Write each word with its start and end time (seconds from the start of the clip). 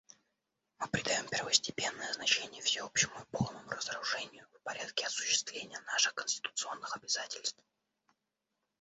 Мы 0.79 0.87
придаем 0.87 1.27
первостепенное 1.27 2.11
значение 2.13 2.63
всеобщему 2.63 3.13
и 3.21 3.25
полному 3.25 3.69
разоружению 3.69 4.47
в 4.51 4.61
порядке 4.63 5.05
осуществления 5.05 5.79
наших 5.81 6.15
конституционных 6.15 6.95
обязательств. 6.97 7.61